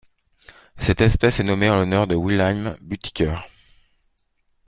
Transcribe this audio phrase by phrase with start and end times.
[0.77, 3.35] Cette espèce est nommée en l'honneur de Wilhelm Büttiker.